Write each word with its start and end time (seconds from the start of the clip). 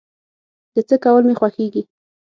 د 0.75 0.77
څه 0.87 0.95
کول 1.03 1.23
مې 1.27 1.33
خوښيږي؟ 1.39 1.83